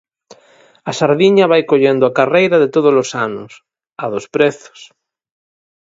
[0.89, 3.51] A sardiña vai collendo a carreira de todos os anos:
[4.03, 4.79] a dos prezos.